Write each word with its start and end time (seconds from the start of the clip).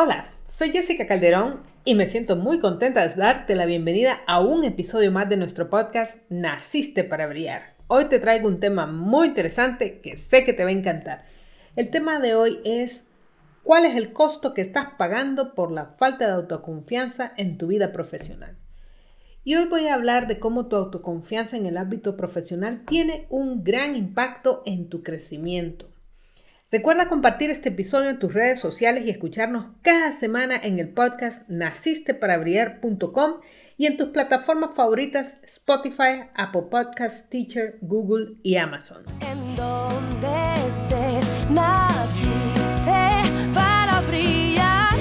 Hola, 0.00 0.30
soy 0.46 0.70
Jessica 0.70 1.08
Calderón 1.08 1.62
y 1.84 1.96
me 1.96 2.06
siento 2.06 2.36
muy 2.36 2.60
contenta 2.60 3.08
de 3.08 3.16
darte 3.16 3.56
la 3.56 3.66
bienvenida 3.66 4.20
a 4.28 4.38
un 4.40 4.62
episodio 4.62 5.10
más 5.10 5.28
de 5.28 5.36
nuestro 5.36 5.70
podcast 5.70 6.18
Naciste 6.28 7.02
para 7.02 7.26
Brillar. 7.26 7.74
Hoy 7.88 8.04
te 8.04 8.20
traigo 8.20 8.46
un 8.46 8.60
tema 8.60 8.86
muy 8.86 9.26
interesante 9.26 10.00
que 10.00 10.16
sé 10.16 10.44
que 10.44 10.52
te 10.52 10.62
va 10.62 10.70
a 10.70 10.72
encantar. 10.72 11.24
El 11.74 11.90
tema 11.90 12.20
de 12.20 12.36
hoy 12.36 12.60
es 12.64 13.02
¿cuál 13.64 13.86
es 13.86 13.96
el 13.96 14.12
costo 14.12 14.54
que 14.54 14.60
estás 14.60 14.86
pagando 14.96 15.56
por 15.56 15.72
la 15.72 15.86
falta 15.98 16.28
de 16.28 16.34
autoconfianza 16.34 17.32
en 17.36 17.58
tu 17.58 17.66
vida 17.66 17.90
profesional? 17.90 18.56
Y 19.42 19.56
hoy 19.56 19.66
voy 19.66 19.88
a 19.88 19.94
hablar 19.94 20.28
de 20.28 20.38
cómo 20.38 20.68
tu 20.68 20.76
autoconfianza 20.76 21.56
en 21.56 21.66
el 21.66 21.76
ámbito 21.76 22.16
profesional 22.16 22.84
tiene 22.86 23.26
un 23.30 23.64
gran 23.64 23.96
impacto 23.96 24.62
en 24.64 24.88
tu 24.90 25.02
crecimiento. 25.02 25.88
Recuerda 26.70 27.08
compartir 27.08 27.48
este 27.48 27.70
episodio 27.70 28.10
en 28.10 28.18
tus 28.18 28.34
redes 28.34 28.60
sociales 28.60 29.02
y 29.06 29.08
escucharnos 29.08 29.68
cada 29.80 30.12
semana 30.12 30.54
en 30.62 30.78
el 30.78 30.90
podcast 30.90 31.48
nacisteparabrillar.com 31.48 33.40
y 33.78 33.86
en 33.86 33.96
tus 33.96 34.08
plataformas 34.08 34.72
favoritas 34.76 35.40
Spotify, 35.44 36.28
Apple 36.34 36.64
Podcasts, 36.70 37.26
Teacher, 37.30 37.78
Google 37.80 38.34
y 38.42 38.56
Amazon. 38.56 39.04
En 39.20 39.56
donde 39.56 40.28
estés, 40.68 41.50
naciste 41.50 42.92
para 43.54 44.02
brillar, 44.02 44.94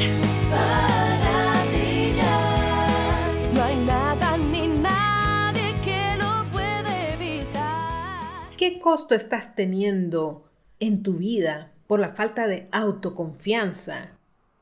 para 0.49 1.65
brillar. 1.69 3.53
No 3.53 3.61
hay 3.61 3.75
nada 3.85 4.37
ni 4.37 4.69
nadie 4.69 5.75
que 5.83 6.15
lo 6.17 6.45
pueda 6.53 7.11
evitar. 7.11 8.55
¿Qué 8.55 8.79
costo 8.79 9.15
estás 9.15 9.53
teniendo 9.53 10.46
en 10.79 11.03
tu 11.03 11.13
vida 11.13 11.73
por 11.87 11.99
la 11.99 12.13
falta 12.13 12.47
de 12.47 12.67
autoconfianza 12.71 14.11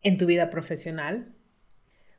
en 0.02 0.18
tu 0.18 0.26
vida 0.26 0.50
profesional? 0.50 1.34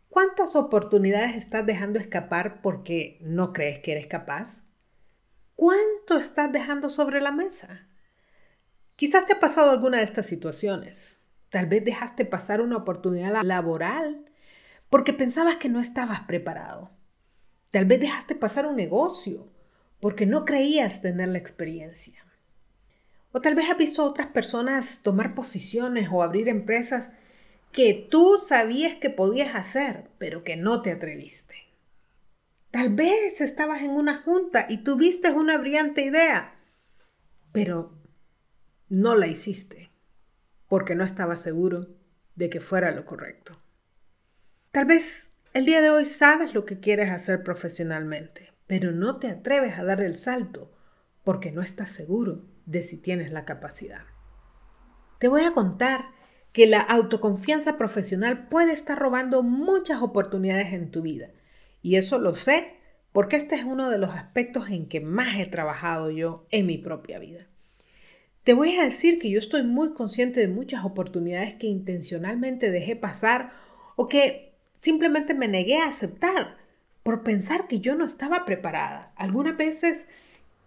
¿Cuántas 0.08 0.56
oportunidades 0.56 1.36
estás 1.36 1.64
dejando 1.66 1.98
escapar 1.98 2.60
porque 2.62 3.18
no 3.20 3.52
crees 3.52 3.78
que 3.80 3.92
eres 3.92 4.06
capaz? 4.06 4.64
¿Cuánto 5.54 6.18
estás 6.18 6.52
dejando 6.52 6.90
sobre 6.90 7.20
la 7.20 7.32
mesa? 7.32 7.86
Quizás 8.96 9.26
te 9.26 9.34
ha 9.34 9.40
pasado 9.40 9.70
alguna 9.70 9.98
de 9.98 10.04
estas 10.04 10.26
situaciones. 10.26 11.18
Tal 11.50 11.66
vez 11.66 11.84
dejaste 11.84 12.24
pasar 12.24 12.60
una 12.60 12.76
oportunidad 12.76 13.42
laboral 13.42 14.24
porque 14.90 15.12
pensabas 15.12 15.56
que 15.56 15.68
no 15.68 15.80
estabas 15.80 16.20
preparado. 16.20 16.90
Tal 17.70 17.84
vez 17.84 18.00
dejaste 18.00 18.34
pasar 18.34 18.66
un 18.66 18.76
negocio 18.76 19.48
porque 20.00 20.26
no 20.26 20.44
creías 20.44 21.00
tener 21.00 21.28
la 21.28 21.38
experiencia. 21.38 22.25
O 23.36 23.42
tal 23.42 23.54
vez 23.54 23.68
has 23.68 23.76
visto 23.76 24.00
a 24.00 24.06
otras 24.06 24.28
personas 24.28 25.00
tomar 25.02 25.34
posiciones 25.34 26.08
o 26.10 26.22
abrir 26.22 26.48
empresas 26.48 27.10
que 27.70 28.08
tú 28.10 28.42
sabías 28.48 28.94
que 28.94 29.10
podías 29.10 29.54
hacer, 29.54 30.08
pero 30.16 30.42
que 30.42 30.56
no 30.56 30.80
te 30.80 30.90
atreviste. 30.90 31.54
Tal 32.70 32.94
vez 32.94 33.42
estabas 33.42 33.82
en 33.82 33.90
una 33.90 34.22
junta 34.22 34.64
y 34.70 34.78
tuviste 34.78 35.30
una 35.32 35.58
brillante 35.58 36.00
idea, 36.00 36.54
pero 37.52 37.92
no 38.88 39.14
la 39.16 39.26
hiciste 39.26 39.90
porque 40.66 40.94
no 40.94 41.04
estabas 41.04 41.42
seguro 41.42 41.88
de 42.36 42.48
que 42.48 42.62
fuera 42.62 42.90
lo 42.90 43.04
correcto. 43.04 43.60
Tal 44.70 44.86
vez 44.86 45.34
el 45.52 45.66
día 45.66 45.82
de 45.82 45.90
hoy 45.90 46.06
sabes 46.06 46.54
lo 46.54 46.64
que 46.64 46.80
quieres 46.80 47.10
hacer 47.10 47.42
profesionalmente, 47.42 48.54
pero 48.66 48.92
no 48.92 49.18
te 49.18 49.28
atreves 49.28 49.78
a 49.78 49.84
dar 49.84 50.00
el 50.00 50.16
salto 50.16 50.72
porque 51.22 51.52
no 51.52 51.60
estás 51.60 51.90
seguro 51.90 52.55
de 52.66 52.82
si 52.82 52.96
tienes 52.96 53.32
la 53.32 53.44
capacidad. 53.44 54.02
Te 55.18 55.28
voy 55.28 55.42
a 55.44 55.52
contar 55.52 56.06
que 56.52 56.66
la 56.66 56.80
autoconfianza 56.80 57.78
profesional 57.78 58.48
puede 58.48 58.72
estar 58.72 58.98
robando 58.98 59.42
muchas 59.42 60.02
oportunidades 60.02 60.72
en 60.72 60.90
tu 60.90 61.02
vida. 61.02 61.30
Y 61.82 61.96
eso 61.96 62.18
lo 62.18 62.34
sé 62.34 62.74
porque 63.12 63.36
este 63.36 63.54
es 63.54 63.64
uno 63.64 63.88
de 63.88 63.98
los 63.98 64.10
aspectos 64.10 64.68
en 64.68 64.88
que 64.88 65.00
más 65.00 65.38
he 65.38 65.46
trabajado 65.46 66.10
yo 66.10 66.46
en 66.50 66.66
mi 66.66 66.76
propia 66.78 67.18
vida. 67.18 67.46
Te 68.44 68.52
voy 68.52 68.76
a 68.76 68.84
decir 68.84 69.18
que 69.18 69.30
yo 69.30 69.38
estoy 69.38 69.64
muy 69.64 69.92
consciente 69.92 70.40
de 70.40 70.48
muchas 70.48 70.84
oportunidades 70.84 71.54
que 71.54 71.66
intencionalmente 71.66 72.70
dejé 72.70 72.94
pasar 72.94 73.52
o 73.96 74.08
que 74.08 74.54
simplemente 74.80 75.34
me 75.34 75.48
negué 75.48 75.78
a 75.78 75.88
aceptar 75.88 76.56
por 77.02 77.22
pensar 77.22 77.66
que 77.68 77.80
yo 77.80 77.94
no 77.96 78.04
estaba 78.04 78.44
preparada. 78.44 79.12
Algunas 79.16 79.56
veces 79.56 80.08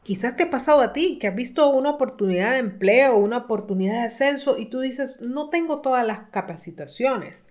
Quizás 0.03 0.35
te 0.35 0.43
ha 0.43 0.49
pasado 0.49 0.81
a 0.81 0.93
ti 0.93 1.19
que 1.19 1.27
has 1.27 1.35
visto 1.35 1.69
una 1.69 1.91
oportunidad 1.91 2.53
de 2.53 2.59
empleo, 2.59 3.17
una 3.17 3.37
oportunidad 3.37 3.99
de 3.99 4.07
ascenso 4.07 4.57
y 4.57 4.67
tú 4.67 4.79
dices, 4.79 5.19
no 5.19 5.49
tengo 5.49 5.81
todas 5.81 6.05
las 6.05 6.29
capacitaciones 6.29 7.43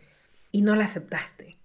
y 0.51 0.63
no 0.63 0.75
la 0.75 0.87
aceptaste. 0.87 1.59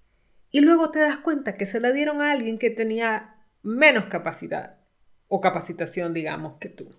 Y 0.51 0.61
luego 0.61 0.91
te 0.91 0.99
das 0.99 1.17
cuenta 1.17 1.57
que 1.57 1.65
se 1.65 1.79
la 1.79 1.91
dieron 1.91 2.21
a 2.21 2.31
alguien 2.31 2.59
que 2.59 2.69
tenía 2.69 3.37
menos 3.63 4.05
capacidad 4.05 4.77
o 5.27 5.41
capacitación, 5.41 6.13
digamos, 6.13 6.57
que 6.59 6.69
tú. 6.69 6.95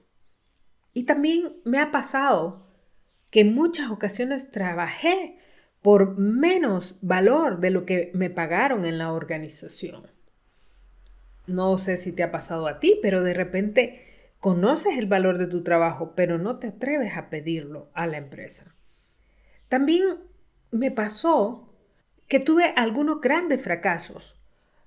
Y 0.93 1.05
también 1.05 1.57
me 1.65 1.79
ha 1.79 1.93
pasado 1.93 2.67
que 3.31 3.41
en 3.41 3.55
muchas 3.55 3.91
ocasiones 3.91 4.51
trabajé 4.51 5.39
por 5.83 6.17
menos 6.19 6.99
valor 7.03 7.61
de 7.61 7.71
lo 7.71 7.85
que 7.85 8.11
me 8.15 8.31
pagaron 8.31 8.85
en 8.85 8.99
la 8.99 9.13
organización. 9.13 10.14
No 11.47 11.77
sé 11.79 11.97
si 11.97 12.13
te 12.13 12.23
ha 12.23 12.31
pasado 12.31 12.67
a 12.67 12.81
ti, 12.81 12.99
pero 13.03 13.23
de 13.23 13.35
repente 13.35 14.05
conoces 14.41 14.99
el 14.99 15.07
valor 15.07 15.39
de 15.39 15.47
tu 15.47 15.63
trabajo, 15.63 16.15
pero 16.15 16.39
no 16.39 16.59
te 16.59 16.69
atreves 16.69 17.17
a 17.17 17.31
pedirlo 17.31 17.91
a 17.95 18.07
la 18.07 18.19
empresa. 18.19 18.75
También 19.69 20.19
me 20.71 20.91
pasó 20.91 21.75
que 22.29 22.41
tuve 22.41 22.73
algunos 22.77 23.21
grandes 23.21 23.63
fracasos 23.63 24.41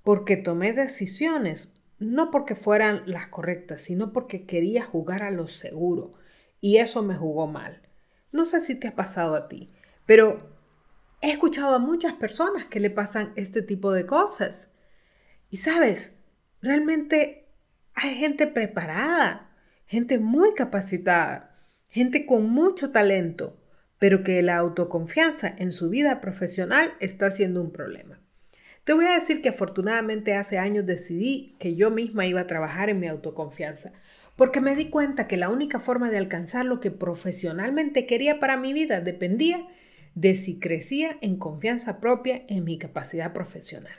porque 0.04 0.38
tomé 0.38 0.74
decisiones 0.74 1.74
no 2.00 2.30
porque 2.30 2.56
fueran 2.56 3.04
las 3.06 3.28
correctas, 3.28 3.82
sino 3.82 4.14
porque 4.14 4.46
quería 4.46 4.86
jugar 4.86 5.24
a 5.24 5.32
lo 5.32 5.48
seguro 5.48 6.14
y 6.62 6.78
eso 6.78 7.02
me 7.02 7.16
jugó 7.16 7.48
mal. 7.48 7.82
No 8.32 8.46
sé 8.46 8.62
si 8.62 8.76
te 8.76 8.88
ha 8.88 8.96
pasado 8.96 9.36
a 9.36 9.48
ti, 9.48 9.72
pero 10.06 10.38
he 11.22 11.32
escuchado 11.32 11.74
a 11.76 11.80
muchas 11.80 12.14
personas 12.14 12.66
que 12.66 12.80
le 12.80 12.90
pasan 12.90 13.34
este 13.36 13.62
tipo 13.62 13.92
de 13.92 14.06
cosas. 14.06 14.68
Y 15.50 15.58
sabes, 15.58 16.12
Realmente 16.62 17.46
hay 17.94 18.16
gente 18.16 18.48
preparada, 18.48 19.52
gente 19.86 20.20
muy 20.20 20.54
capacitada, 20.54 21.56
gente 21.90 22.26
con 22.26 22.50
mucho 22.50 22.92
talento, 22.92 23.58
pero 24.00 24.24
que 24.24 24.42
la 24.42 24.58
autoconfianza 24.58 25.54
en 25.58 25.72
su 25.72 25.90
vida 25.90 26.22
profesional 26.22 26.94
está 27.00 27.32
siendo 27.32 27.62
un 27.62 27.72
problema. 27.72 28.20
Te 28.84 28.94
voy 28.94 29.06
a 29.06 29.16
decir 29.16 29.42
que 29.42 29.50
afortunadamente 29.50 30.34
hace 30.34 30.58
años 30.58 30.86
decidí 30.86 31.56
que 31.60 31.76
yo 31.76 31.92
misma 31.92 32.26
iba 32.26 32.42
a 32.42 32.48
trabajar 32.48 32.90
en 32.90 33.00
mi 33.00 33.08
autoconfianza, 33.08 33.92
porque 34.36 34.62
me 34.62 34.76
di 34.76 34.90
cuenta 34.90 35.28
que 35.28 35.36
la 35.36 35.50
única 35.50 35.80
forma 35.80 36.10
de 36.10 36.18
alcanzar 36.18 36.66
lo 36.66 36.80
que 36.80 36.92
profesionalmente 36.92 38.06
quería 38.06 38.40
para 38.40 38.56
mi 38.56 38.72
vida 38.72 39.02
dependía 39.02 39.68
de 40.16 40.36
si 40.36 40.60
crecía 40.60 41.18
en 41.22 41.38
confianza 41.38 42.00
propia 42.00 42.44
en 42.48 42.64
mi 42.64 42.78
capacidad 42.78 43.34
profesional. 43.34 43.94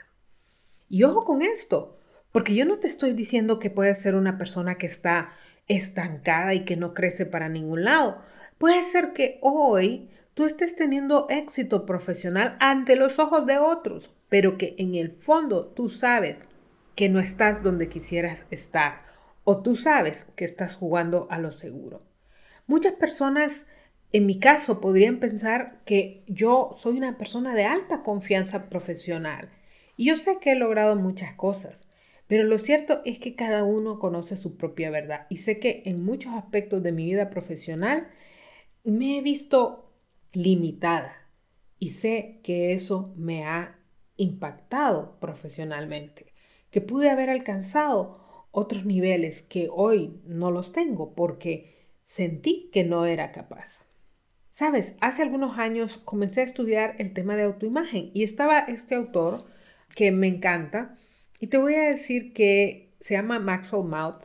Y 0.88 1.02
ojo 1.02 1.24
con 1.24 1.42
esto, 1.42 1.97
porque 2.32 2.54
yo 2.54 2.64
no 2.64 2.78
te 2.78 2.86
estoy 2.86 3.12
diciendo 3.12 3.58
que 3.58 3.70
puedes 3.70 3.98
ser 3.98 4.14
una 4.14 4.38
persona 4.38 4.76
que 4.76 4.86
está 4.86 5.32
estancada 5.66 6.54
y 6.54 6.64
que 6.64 6.76
no 6.76 6.94
crece 6.94 7.26
para 7.26 7.48
ningún 7.48 7.84
lado. 7.84 8.22
Puede 8.58 8.84
ser 8.84 9.12
que 9.12 9.38
hoy 9.42 10.10
tú 10.34 10.46
estés 10.46 10.76
teniendo 10.76 11.26
éxito 11.30 11.86
profesional 11.86 12.56
ante 12.60 12.96
los 12.96 13.18
ojos 13.18 13.46
de 13.46 13.58
otros, 13.58 14.14
pero 14.28 14.58
que 14.58 14.74
en 14.78 14.94
el 14.94 15.12
fondo 15.12 15.66
tú 15.66 15.88
sabes 15.88 16.48
que 16.94 17.08
no 17.08 17.20
estás 17.20 17.62
donde 17.62 17.88
quisieras 17.88 18.44
estar 18.50 19.06
o 19.44 19.62
tú 19.62 19.76
sabes 19.76 20.26
que 20.36 20.44
estás 20.44 20.76
jugando 20.76 21.26
a 21.30 21.38
lo 21.38 21.52
seguro. 21.52 22.02
Muchas 22.66 22.92
personas, 22.92 23.66
en 24.12 24.26
mi 24.26 24.38
caso, 24.38 24.80
podrían 24.80 25.20
pensar 25.20 25.80
que 25.86 26.22
yo 26.26 26.76
soy 26.78 26.98
una 26.98 27.16
persona 27.16 27.54
de 27.54 27.64
alta 27.64 28.02
confianza 28.02 28.68
profesional 28.68 29.48
y 29.96 30.06
yo 30.06 30.16
sé 30.16 30.38
que 30.38 30.52
he 30.52 30.54
logrado 30.54 30.96
muchas 30.96 31.32
cosas, 31.34 31.87
Pero 32.28 32.44
lo 32.44 32.58
cierto 32.58 33.00
es 33.04 33.18
que 33.18 33.34
cada 33.34 33.64
uno 33.64 33.98
conoce 33.98 34.36
su 34.36 34.56
propia 34.56 34.90
verdad 34.90 35.26
y 35.30 35.38
sé 35.38 35.58
que 35.58 35.82
en 35.86 36.04
muchos 36.04 36.34
aspectos 36.34 36.82
de 36.82 36.92
mi 36.92 37.06
vida 37.06 37.30
profesional 37.30 38.08
me 38.84 39.18
he 39.18 39.22
visto 39.22 39.90
limitada 40.32 41.16
y 41.78 41.90
sé 41.90 42.40
que 42.44 42.72
eso 42.72 43.12
me 43.16 43.44
ha 43.44 43.78
impactado 44.16 45.18
profesionalmente, 45.20 46.34
que 46.70 46.82
pude 46.82 47.08
haber 47.08 47.30
alcanzado 47.30 48.46
otros 48.50 48.84
niveles 48.84 49.42
que 49.42 49.68
hoy 49.70 50.20
no 50.26 50.50
los 50.50 50.72
tengo 50.72 51.14
porque 51.14 51.88
sentí 52.04 52.68
que 52.72 52.84
no 52.84 53.06
era 53.06 53.32
capaz. 53.32 53.84
Sabes, 54.50 54.94
hace 55.00 55.22
algunos 55.22 55.58
años 55.58 55.98
comencé 55.98 56.42
a 56.42 56.44
estudiar 56.44 56.96
el 56.98 57.14
tema 57.14 57.36
de 57.36 57.44
autoimagen 57.44 58.10
y 58.12 58.22
estaba 58.22 58.58
este 58.58 58.96
autor 58.96 59.46
que 59.94 60.10
me 60.10 60.26
encanta 60.26 60.96
y 61.40 61.46
te 61.48 61.58
voy 61.58 61.74
a 61.74 61.88
decir 61.88 62.32
que 62.32 62.90
se 63.00 63.14
llama 63.14 63.38
Maxwell 63.38 63.84
Mouth. 63.84 64.24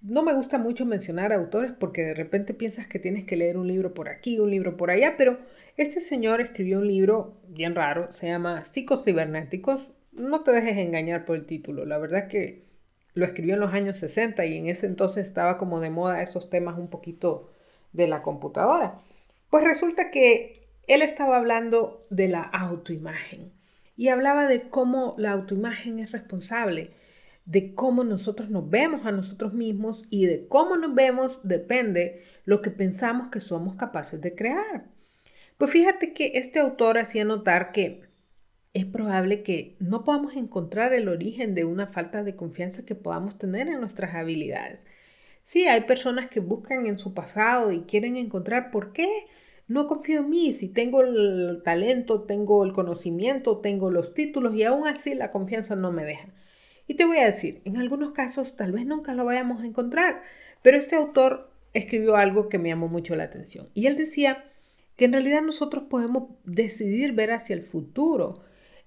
No 0.00 0.22
me 0.22 0.32
gusta 0.32 0.58
mucho 0.58 0.86
mencionar 0.86 1.32
autores 1.32 1.72
porque 1.72 2.02
de 2.02 2.14
repente 2.14 2.54
piensas 2.54 2.86
que 2.86 2.98
tienes 2.98 3.24
que 3.24 3.36
leer 3.36 3.56
un 3.56 3.66
libro 3.66 3.94
por 3.94 4.08
aquí, 4.08 4.38
un 4.38 4.50
libro 4.50 4.76
por 4.76 4.90
allá, 4.90 5.16
pero 5.16 5.38
este 5.76 6.00
señor 6.00 6.40
escribió 6.40 6.78
un 6.78 6.88
libro 6.88 7.40
bien 7.48 7.74
raro, 7.74 8.12
se 8.12 8.28
llama 8.28 8.64
Psicocibernéticos. 8.64 9.92
No 10.12 10.42
te 10.42 10.52
dejes 10.52 10.78
engañar 10.78 11.24
por 11.24 11.36
el 11.36 11.46
título, 11.46 11.84
la 11.84 11.98
verdad 11.98 12.28
que 12.28 12.64
lo 13.14 13.24
escribió 13.24 13.54
en 13.54 13.60
los 13.60 13.74
años 13.74 13.96
60 13.96 14.46
y 14.46 14.56
en 14.58 14.68
ese 14.68 14.86
entonces 14.86 15.26
estaba 15.26 15.58
como 15.58 15.80
de 15.80 15.90
moda 15.90 16.22
esos 16.22 16.50
temas 16.50 16.78
un 16.78 16.88
poquito 16.88 17.50
de 17.92 18.06
la 18.06 18.22
computadora. 18.22 19.00
Pues 19.50 19.64
resulta 19.64 20.10
que 20.10 20.68
él 20.86 21.02
estaba 21.02 21.36
hablando 21.36 22.06
de 22.10 22.28
la 22.28 22.42
autoimagen 22.42 23.57
y 23.98 24.08
hablaba 24.10 24.46
de 24.46 24.70
cómo 24.70 25.14
la 25.18 25.32
autoimagen 25.32 25.98
es 25.98 26.12
responsable, 26.12 26.92
de 27.46 27.74
cómo 27.74 28.04
nosotros 28.04 28.48
nos 28.48 28.70
vemos 28.70 29.04
a 29.04 29.10
nosotros 29.10 29.52
mismos 29.52 30.04
y 30.08 30.26
de 30.26 30.46
cómo 30.46 30.76
nos 30.76 30.94
vemos 30.94 31.40
depende 31.42 32.22
lo 32.44 32.62
que 32.62 32.70
pensamos 32.70 33.26
que 33.26 33.40
somos 33.40 33.74
capaces 33.74 34.20
de 34.20 34.36
crear. 34.36 34.86
Pues 35.58 35.72
fíjate 35.72 36.12
que 36.12 36.30
este 36.36 36.60
autor 36.60 36.96
hacía 36.98 37.24
notar 37.24 37.72
que 37.72 38.02
es 38.72 38.84
probable 38.84 39.42
que 39.42 39.76
no 39.80 40.04
podamos 40.04 40.36
encontrar 40.36 40.92
el 40.92 41.08
origen 41.08 41.56
de 41.56 41.64
una 41.64 41.88
falta 41.88 42.22
de 42.22 42.36
confianza 42.36 42.86
que 42.86 42.94
podamos 42.94 43.36
tener 43.36 43.66
en 43.66 43.80
nuestras 43.80 44.14
habilidades. 44.14 44.86
Sí, 45.42 45.66
hay 45.66 45.80
personas 45.80 46.28
que 46.28 46.38
buscan 46.38 46.86
en 46.86 47.00
su 47.00 47.14
pasado 47.14 47.72
y 47.72 47.80
quieren 47.80 48.16
encontrar 48.16 48.70
por 48.70 48.92
qué 48.92 49.08
no 49.68 49.86
confío 49.86 50.20
en 50.20 50.30
mí, 50.30 50.54
si 50.54 50.68
tengo 50.68 51.02
el 51.02 51.60
talento, 51.62 52.22
tengo 52.22 52.64
el 52.64 52.72
conocimiento, 52.72 53.58
tengo 53.58 53.90
los 53.90 54.14
títulos 54.14 54.54
y 54.54 54.64
aún 54.64 54.86
así 54.88 55.14
la 55.14 55.30
confianza 55.30 55.76
no 55.76 55.92
me 55.92 56.04
deja. 56.04 56.28
Y 56.86 56.94
te 56.94 57.04
voy 57.04 57.18
a 57.18 57.26
decir, 57.26 57.60
en 57.66 57.76
algunos 57.76 58.12
casos 58.12 58.56
tal 58.56 58.72
vez 58.72 58.86
nunca 58.86 59.12
lo 59.12 59.26
vayamos 59.26 59.62
a 59.62 59.66
encontrar, 59.66 60.22
pero 60.62 60.78
este 60.78 60.96
autor 60.96 61.52
escribió 61.74 62.16
algo 62.16 62.48
que 62.48 62.58
me 62.58 62.70
llamó 62.70 62.88
mucho 62.88 63.14
la 63.14 63.24
atención. 63.24 63.68
Y 63.74 63.86
él 63.86 63.96
decía 63.96 64.50
que 64.96 65.04
en 65.04 65.12
realidad 65.12 65.42
nosotros 65.42 65.84
podemos 65.84 66.30
decidir 66.44 67.12
ver 67.12 67.30
hacia 67.30 67.54
el 67.54 67.62
futuro 67.62 68.40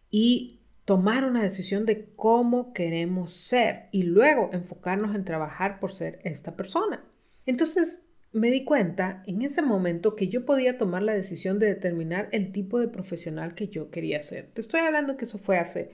y 0.10 0.62
tomar 0.86 1.26
una 1.26 1.44
decisión 1.44 1.86
de 1.86 2.10
cómo 2.16 2.74
queremos 2.74 3.34
ser 3.34 3.88
y 3.92 4.04
luego 4.04 4.50
enfocarnos 4.52 5.16
en 5.16 5.26
trabajar 5.26 5.80
por 5.80 5.94
ser 5.94 6.20
esta 6.24 6.56
persona. 6.56 7.06
Entonces 7.46 8.08
me 8.32 8.50
di 8.50 8.64
cuenta 8.64 9.24
en 9.28 9.42
ese 9.42 9.62
momento 9.62 10.16
que 10.16 10.30
yo 10.30 10.46
podía 10.46 10.78
tomar 10.78 11.04
la 11.04 11.14
decisión 11.14 11.60
de 11.60 11.68
determinar 11.68 12.30
el 12.32 12.52
tipo 12.52 12.80
de 12.80 12.88
profesional 12.88 13.56
que 13.56 13.68
yo 13.68 13.92
quería 13.92 14.22
ser. 14.22 14.48
Te 14.52 14.62
estoy 14.62 14.82
hablando 14.82 15.18
que 15.18 15.26
eso 15.26 15.38
fue 15.38 15.58
hace 15.58 15.92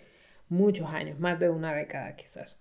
muchos 0.48 0.90
años, 0.90 1.20
más 1.20 1.40
de 1.40 1.50
una 1.50 1.74
década 1.74 2.16
quizás. 2.16 2.60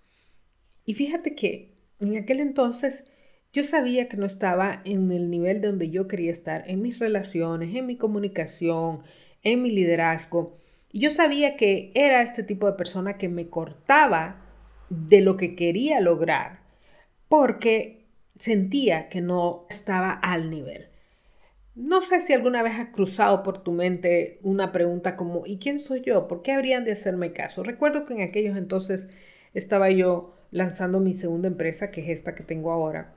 Y 0.85 0.93
fíjate 0.93 1.35
que 1.35 1.77
en 1.99 2.17
aquel 2.17 2.39
entonces 2.39 3.05
yo 3.53 3.63
sabía 3.63 4.07
que 4.07 4.17
no 4.17 4.25
estaba 4.25 4.81
en 4.83 5.11
el 5.11 5.29
nivel 5.29 5.61
donde 5.61 5.89
yo 5.89 6.07
quería 6.07 6.31
estar 6.31 6.63
en 6.69 6.81
mis 6.81 6.99
relaciones, 6.99 7.75
en 7.75 7.85
mi 7.85 7.97
comunicación, 7.97 9.03
en 9.43 9.61
mi 9.61 9.71
liderazgo. 9.71 10.57
Y 10.91 10.99
yo 10.99 11.11
sabía 11.11 11.55
que 11.55 11.91
era 11.93 12.21
este 12.21 12.43
tipo 12.43 12.65
de 12.67 12.73
persona 12.73 13.17
que 13.17 13.29
me 13.29 13.49
cortaba 13.49 14.43
de 14.89 15.21
lo 15.21 15.37
que 15.37 15.55
quería 15.55 15.99
lograr 15.99 16.67
porque 17.27 17.96
sentía 18.37 19.09
que 19.09 19.21
no 19.21 19.65
estaba 19.69 20.11
al 20.11 20.49
nivel. 20.49 20.89
No 21.75 22.01
sé 22.01 22.21
si 22.21 22.33
alguna 22.33 22.63
vez 22.63 22.73
has 22.73 22.89
cruzado 22.89 23.43
por 23.43 23.63
tu 23.63 23.71
mente 23.71 24.39
una 24.41 24.71
pregunta 24.71 25.15
como 25.15 25.43
¿y 25.45 25.59
quién 25.59 25.79
soy 25.79 26.01
yo? 26.01 26.27
¿Por 26.27 26.41
qué 26.41 26.53
habrían 26.53 26.85
de 26.85 26.93
hacerme 26.93 27.33
caso? 27.33 27.63
Recuerdo 27.63 28.05
que 28.05 28.13
en 28.15 28.21
aquellos 28.21 28.57
entonces 28.57 29.09
estaba 29.53 29.91
yo 29.91 30.35
lanzando 30.51 30.99
mi 30.99 31.13
segunda 31.13 31.47
empresa, 31.47 31.91
que 31.91 32.01
es 32.01 32.09
esta 32.09 32.35
que 32.35 32.43
tengo 32.43 32.71
ahora. 32.71 33.15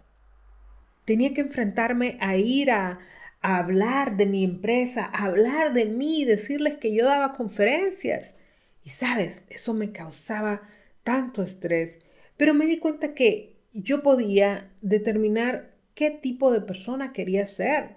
Tenía 1.04 1.32
que 1.32 1.40
enfrentarme 1.40 2.16
a 2.20 2.36
ir 2.36 2.70
a, 2.70 2.98
hablar 3.42 4.18
de 4.18 4.26
mi 4.26 4.44
empresa, 4.44 5.06
hablar 5.06 5.72
de 5.72 5.86
mí, 5.86 6.26
decirles 6.26 6.76
que 6.76 6.94
yo 6.94 7.06
daba 7.06 7.32
conferencias. 7.32 8.36
Y 8.84 8.90
sabes, 8.90 9.46
eso 9.48 9.72
me 9.72 9.92
causaba 9.92 10.60
tanto 11.04 11.42
estrés, 11.42 11.98
pero 12.36 12.52
me 12.52 12.66
di 12.66 12.78
cuenta 12.78 13.14
que 13.14 13.59
yo 13.72 14.02
podía 14.02 14.70
determinar 14.80 15.70
qué 15.94 16.10
tipo 16.10 16.52
de 16.52 16.60
persona 16.60 17.12
quería 17.12 17.46
ser, 17.46 17.96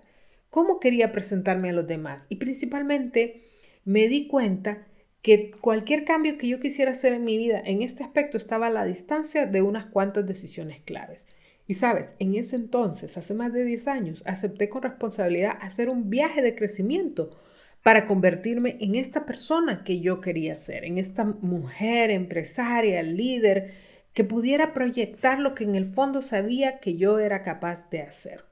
cómo 0.49 0.79
quería 0.79 1.11
presentarme 1.11 1.69
a 1.69 1.73
los 1.73 1.87
demás 1.87 2.25
y 2.29 2.35
principalmente 2.35 3.41
me 3.85 4.07
di 4.07 4.27
cuenta 4.27 4.87
que 5.21 5.51
cualquier 5.51 6.03
cambio 6.03 6.37
que 6.37 6.47
yo 6.47 6.59
quisiera 6.59 6.91
hacer 6.91 7.13
en 7.13 7.23
mi 7.23 7.37
vida 7.37 7.61
en 7.65 7.81
este 7.81 8.03
aspecto 8.03 8.37
estaba 8.37 8.67
a 8.67 8.71
la 8.71 8.85
distancia 8.85 9.45
de 9.45 9.61
unas 9.61 9.85
cuantas 9.85 10.27
decisiones 10.27 10.81
claves. 10.81 11.25
Y 11.65 11.75
sabes, 11.75 12.13
en 12.19 12.35
ese 12.35 12.57
entonces, 12.57 13.17
hace 13.17 13.33
más 13.33 13.53
de 13.53 13.63
10 13.63 13.87
años, 13.87 14.21
acepté 14.25 14.67
con 14.67 14.81
responsabilidad 14.81 15.57
hacer 15.61 15.87
un 15.87 16.09
viaje 16.09 16.41
de 16.41 16.55
crecimiento 16.55 17.39
para 17.83 18.05
convertirme 18.05 18.77
en 18.81 18.95
esta 18.95 19.25
persona 19.25 19.83
que 19.85 20.01
yo 20.01 20.19
quería 20.19 20.57
ser, 20.57 20.83
en 20.83 20.97
esta 20.97 21.23
mujer 21.23 22.11
empresaria, 22.11 23.01
líder, 23.01 23.73
que 24.13 24.24
pudiera 24.24 24.74
proyectar 24.74 25.39
lo 25.39 25.56
que 25.56 25.63
en 25.63 25.75
el 25.75 25.86
fondo 25.86 26.21
sabía 26.21 26.80
que 26.80 26.95
yo 26.95 27.19
era 27.19 27.44
capaz 27.44 27.89
de 27.89 28.01
hacer. 28.01 28.45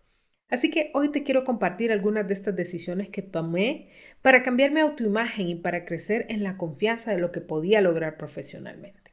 Así 0.50 0.70
que 0.70 0.92
hoy 0.94 1.10
te 1.10 1.24
quiero 1.24 1.46
compartir 1.46 1.92
algunas 1.92 2.28
de 2.28 2.34
estas 2.34 2.56
decisiones 2.56 3.10
que 3.10 3.22
tomé 3.22 3.90
para 4.22 4.44
cambiar 4.44 4.72
mi 4.72 4.82
autoimagen 4.82 5.48
y 5.48 5.56
para 5.56 5.86
crecer 5.86 6.26
en 6.30 6.44
la 6.44 6.58
confianza 6.58 7.12
de 7.12 7.20
lo 7.20 7.32
que 7.32 7.40
podía 7.40 7.80
lograr 7.80 8.18
profesionalmente. 8.18 9.12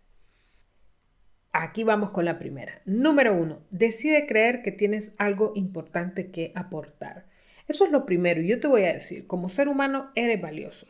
Aquí 1.52 1.84
vamos 1.84 2.10
con 2.10 2.24
la 2.24 2.38
primera. 2.38 2.82
Número 2.84 3.34
uno, 3.34 3.62
decide 3.70 4.26
creer 4.26 4.62
que 4.62 4.72
tienes 4.72 5.14
algo 5.16 5.52
importante 5.54 6.30
que 6.30 6.52
aportar. 6.54 7.26
Eso 7.68 7.84
es 7.84 7.92
lo 7.92 8.04
primero. 8.04 8.40
Y 8.40 8.48
yo 8.48 8.60
te 8.60 8.66
voy 8.66 8.84
a 8.84 8.92
decir, 8.92 9.26
como 9.26 9.48
ser 9.48 9.68
humano 9.68 10.10
eres 10.14 10.40
valioso. 10.40 10.86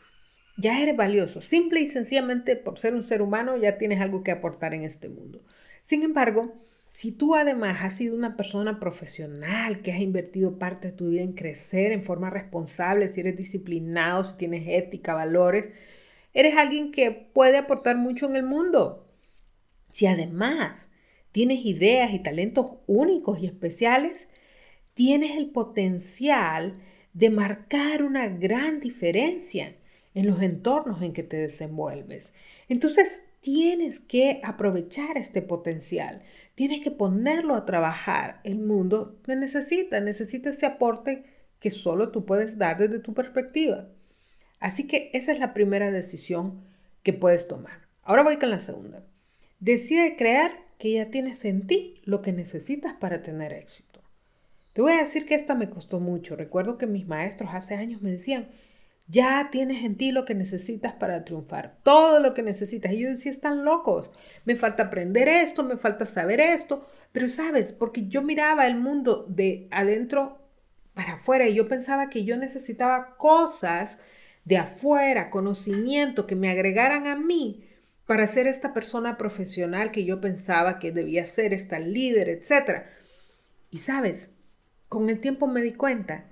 Ya 0.61 0.83
eres 0.83 0.97
valioso. 0.97 1.41
Simple 1.41 1.81
y 1.81 1.87
sencillamente 1.87 2.57
por 2.57 2.79
ser 2.79 2.93
un 2.95 3.05
ser 3.05 3.23
humano 3.23 3.57
ya 3.57 3.79
tienes 3.79 4.01
algo 4.01 4.25
que 4.25 4.33
aportar 4.33 4.75
en 4.75 4.83
este 4.83 5.09
mundo. 5.09 5.41
Sin 5.85 6.03
embargo, 6.03 6.53
si 6.91 7.13
tú 7.13 7.37
además 7.37 7.79
has 7.83 7.97
sido 7.97 8.17
una 8.17 8.37
persona 8.37 8.81
profesional, 8.81 9.83
que 9.83 9.93
has 9.93 10.01
invertido 10.01 10.59
parte 10.59 10.89
de 10.89 10.97
tu 10.97 11.11
vida 11.11 11.23
en 11.23 11.35
crecer 11.35 11.93
en 11.93 12.03
forma 12.03 12.29
responsable, 12.29 13.13
si 13.13 13.21
eres 13.21 13.37
disciplinado, 13.37 14.25
si 14.25 14.35
tienes 14.35 14.65
ética, 14.67 15.15
valores, 15.15 15.71
eres 16.35 16.57
alguien 16.57 16.91
que 16.91 17.13
puede 17.13 17.57
aportar 17.57 17.97
mucho 17.97 18.27
en 18.27 18.35
el 18.35 18.43
mundo. 18.43 19.07
Si 19.91 20.07
además 20.07 20.91
tienes 21.31 21.65
ideas 21.65 22.13
y 22.13 22.19
talentos 22.19 22.73
únicos 22.89 23.39
y 23.39 23.47
especiales, 23.47 24.27
tienes 24.95 25.37
el 25.37 25.51
potencial 25.51 26.81
de 27.13 27.31
marcar 27.31 28.03
una 28.03 28.27
gran 28.27 28.81
diferencia 28.81 29.77
en 30.15 30.27
los 30.27 30.41
entornos 30.43 31.03
en 31.03 31.13
que 31.13 31.23
te 31.23 31.37
desenvuelves. 31.37 32.33
Entonces 32.69 33.23
tienes 33.41 34.01
que 34.01 34.41
aprovechar 34.43 35.17
este 35.17 35.43
potencial, 35.43 36.23
tienes 36.55 36.81
que 36.81 36.91
ponerlo 36.91 37.55
a 37.55 37.67
trabajar. 37.67 38.41
El 38.45 38.59
mundo 38.59 39.19
te 39.25 39.37
necesita, 39.37 40.01
necesita 40.01 40.51
ese 40.51 40.67
aporte 40.67 41.25
que 41.61 41.71
solo 41.71 42.11
tú 42.11 42.25
puedes 42.25 42.59
dar 42.59 42.79
desde 42.79 42.99
tu 42.99 43.15
perspectiva. 43.15 43.89
Así 44.61 44.87
que 44.87 45.11
esa 45.13 45.33
es 45.33 45.39
la 45.39 45.55
primera 45.55 45.91
decisión 45.91 46.65
que 47.03 47.13
puedes 47.13 47.47
tomar. 47.47 47.87
Ahora 48.03 48.23
voy 48.23 48.39
con 48.39 48.51
la 48.51 48.61
segunda. 48.61 49.05
Decide 49.61 50.17
creer 50.17 50.53
que 50.79 50.93
ya 50.93 51.11
tienes 51.11 51.45
en 51.45 51.67
ti 51.67 52.01
lo 52.05 52.23
que 52.23 52.33
necesitas 52.33 52.95
para 52.95 53.23
tener 53.23 53.53
éxito. 53.53 54.01
Te 54.73 54.83
voy 54.83 54.93
a 54.93 55.03
decir 55.03 55.27
que 55.27 55.35
esta 55.35 55.55
me 55.55 55.71
costó 55.71 55.99
mucho. 55.99 56.37
Recuerdo 56.37 56.79
que 56.79 56.87
mis 56.87 57.07
maestros 57.07 57.51
hace 57.53 57.75
años 57.75 58.01
me 58.01 58.13
decían, 58.13 58.49
ya 59.09 59.49
tienes 59.51 59.85
en 59.85 59.97
ti 59.97 60.13
lo 60.13 60.27
que 60.27 60.35
necesitas 60.35 60.93
para 60.93 61.25
triunfar, 61.25 61.79
todo 61.83 62.21
lo 62.21 62.35
que 62.35 62.43
necesitas. 62.43 62.93
Y 62.93 63.01
yo 63.01 63.09
decía, 63.09 63.33
están 63.33 63.65
locos, 63.65 64.11
me 64.45 64.55
falta 64.55 64.85
aprender 64.85 65.29
esto, 65.29 65.65
me 65.65 65.79
falta 65.79 66.05
saber 66.05 66.41
esto. 66.41 66.87
Pero 67.13 67.27
sabes, 67.29 67.73
porque 67.73 68.07
yo 68.07 68.21
miraba 68.23 68.67
el 68.67 68.77
mundo 68.77 69.25
de 69.29 69.67
adentro 69.71 70.39
para 70.93 71.15
afuera 71.15 71.49
y 71.49 71.55
yo 71.55 71.69
pensaba 71.69 72.11
que 72.11 72.25
yo 72.25 72.37
necesitaba 72.37 73.17
cosas 73.17 73.99
de 74.45 74.59
afuera, 74.59 75.31
conocimiento 75.31 76.27
que 76.27 76.37
me 76.37 76.51
agregaran 76.51 77.07
a 77.07 77.17
mí 77.17 77.65
para 78.07 78.27
ser 78.27 78.47
esta 78.47 78.75
persona 78.75 79.17
profesional 79.17 79.91
que 79.91 80.05
yo 80.05 80.21
pensaba 80.21 80.79
que 80.79 80.93
debía 80.93 81.27
ser, 81.27 81.55
esta 81.55 81.79
líder, 81.79 82.29
etc. 82.29 82.85
Y 83.71 83.79
sabes, 83.79 84.31
con 84.89 85.09
el 85.09 85.21
tiempo 85.21 85.47
me 85.47 85.63
di 85.63 85.73
cuenta 85.73 86.25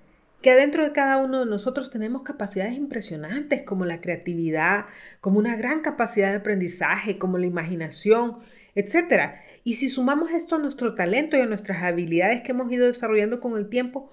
que 0.46 0.52
adentro 0.52 0.84
de 0.84 0.92
cada 0.92 1.16
uno 1.16 1.40
de 1.40 1.50
nosotros 1.50 1.90
tenemos 1.90 2.22
capacidades 2.22 2.74
impresionantes 2.74 3.64
como 3.64 3.84
la 3.84 4.00
creatividad, 4.00 4.86
como 5.20 5.40
una 5.40 5.56
gran 5.56 5.80
capacidad 5.80 6.30
de 6.30 6.36
aprendizaje, 6.36 7.18
como 7.18 7.36
la 7.36 7.46
imaginación, 7.46 8.38
etc. 8.76 9.40
Y 9.64 9.74
si 9.74 9.88
sumamos 9.88 10.30
esto 10.30 10.54
a 10.54 10.58
nuestro 10.60 10.94
talento 10.94 11.36
y 11.36 11.40
a 11.40 11.46
nuestras 11.46 11.82
habilidades 11.82 12.42
que 12.42 12.52
hemos 12.52 12.70
ido 12.70 12.86
desarrollando 12.86 13.40
con 13.40 13.58
el 13.58 13.68
tiempo, 13.68 14.12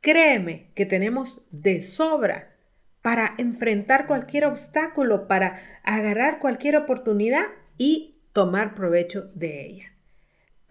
créeme 0.00 0.70
que 0.76 0.86
tenemos 0.86 1.42
de 1.50 1.82
sobra 1.82 2.54
para 3.00 3.34
enfrentar 3.38 4.06
cualquier 4.06 4.44
obstáculo, 4.44 5.26
para 5.26 5.80
agarrar 5.82 6.38
cualquier 6.38 6.76
oportunidad 6.76 7.46
y 7.76 8.20
tomar 8.32 8.76
provecho 8.76 9.32
de 9.34 9.66
ella. 9.66 9.91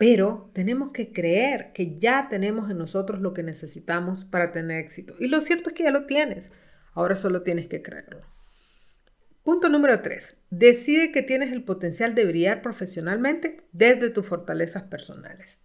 Pero 0.01 0.50
tenemos 0.53 0.89
que 0.89 1.13
creer 1.13 1.74
que 1.74 1.96
ya 2.00 2.27
tenemos 2.27 2.72
en 2.72 2.79
nosotros 2.79 3.22
lo 3.22 3.36
que 3.36 3.43
necesitamos 3.43 4.25
para 4.25 4.51
tener 4.51 4.84
éxito. 4.84 5.13
Y 5.20 5.27
lo 5.27 5.41
cierto 5.41 5.70
es 5.70 5.75
que 5.75 5.84
ya 5.84 5.91
lo 5.91 6.08
tienes. 6.08 6.50
Ahora 6.93 7.15
solo 7.15 7.43
tienes 7.43 7.67
que 7.67 7.84
creerlo. 7.84 8.24
Punto 9.43 9.70
número 9.70 10.01
3. 10.01 10.38
Decide 10.50 11.12
que 11.12 11.22
tienes 11.22 11.51
el 11.51 11.63
potencial 11.63 12.15
de 12.15 12.25
brillar 12.25 12.63
profesionalmente 12.63 13.62
desde 13.74 14.10
tus 14.10 14.25
fortalezas 14.25 14.81
personales. 14.81 15.60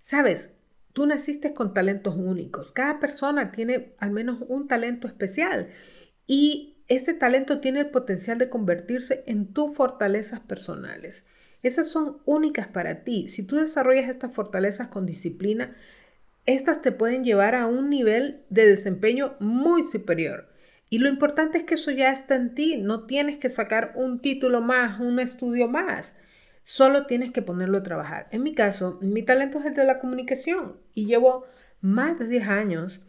Sabes, 0.00 0.48
tú 0.92 1.06
naciste 1.06 1.54
con 1.54 1.72
talentos 1.72 2.16
únicos. 2.16 2.72
Cada 2.72 2.98
persona 2.98 3.52
tiene 3.52 3.94
al 3.98 4.10
menos 4.10 4.42
un 4.48 4.66
talento 4.66 5.06
especial 5.06 5.68
y 6.26 6.82
ese 6.88 7.14
talento 7.14 7.60
tiene 7.60 7.78
el 7.78 7.90
potencial 7.90 8.38
de 8.38 8.50
convertirse 8.50 9.22
en 9.28 9.52
tus 9.52 9.72
fortalezas 9.72 10.40
personales. 10.40 11.22
Esas 11.62 11.88
son 11.88 12.18
únicas 12.24 12.68
para 12.68 13.04
ti. 13.04 13.28
Si 13.28 13.42
tú 13.42 13.56
desarrollas 13.56 14.08
estas 14.08 14.34
fortalezas 14.34 14.88
con 14.88 15.06
disciplina, 15.06 15.76
estas 16.44 16.82
te 16.82 16.90
pueden 16.90 17.22
llevar 17.22 17.54
a 17.54 17.66
un 17.66 17.88
nivel 17.88 18.44
de 18.50 18.66
desempeño 18.66 19.36
muy 19.38 19.84
superior. 19.84 20.48
Y 20.90 20.98
lo 20.98 21.08
importante 21.08 21.58
es 21.58 21.64
que 21.64 21.76
eso 21.76 21.90
ya 21.90 22.12
está 22.12 22.34
en 22.34 22.54
ti. 22.54 22.76
No 22.76 23.06
tienes 23.06 23.38
que 23.38 23.48
sacar 23.48 23.92
un 23.94 24.20
título 24.20 24.60
más, 24.60 25.00
un 25.00 25.20
estudio 25.20 25.68
más. 25.68 26.12
Solo 26.64 27.06
tienes 27.06 27.30
que 27.30 27.42
ponerlo 27.42 27.78
a 27.78 27.82
trabajar. 27.82 28.28
En 28.30 28.42
mi 28.42 28.54
caso, 28.54 28.98
mi 29.00 29.22
talento 29.22 29.58
es 29.58 29.66
el 29.66 29.74
de 29.74 29.84
la 29.84 29.98
comunicación 29.98 30.76
y 30.92 31.06
llevo 31.06 31.46
más 31.80 32.18
de 32.18 32.28
10 32.28 32.48
años 32.48 33.00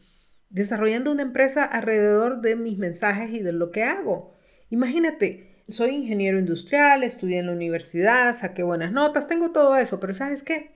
desarrollando 0.49 1.11
una 1.11 1.23
empresa 1.23 1.63
alrededor 1.63 2.41
de 2.41 2.55
mis 2.55 2.77
mensajes 2.77 3.31
y 3.31 3.39
de 3.39 3.51
lo 3.51 3.71
que 3.71 3.83
hago. 3.83 4.35
Imagínate, 4.69 5.52
soy 5.73 5.95
ingeniero 5.95 6.39
industrial, 6.39 7.03
estudié 7.03 7.39
en 7.39 7.47
la 7.47 7.51
universidad, 7.51 8.37
saqué 8.37 8.63
buenas 8.63 8.91
notas, 8.91 9.27
tengo 9.27 9.51
todo 9.51 9.75
eso, 9.77 9.99
pero 9.99 10.13
¿sabes 10.13 10.43
qué? 10.43 10.71